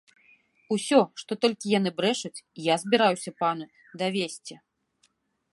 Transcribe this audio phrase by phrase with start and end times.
[0.75, 3.65] Усё, што толькі яны брэшуць, я збіраюся пану
[4.05, 4.55] давесці!